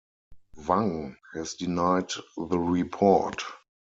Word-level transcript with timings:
Wang 0.67 1.15
has 1.35 1.53
denied 1.53 2.09
the 2.35 2.57
report. 2.57 3.43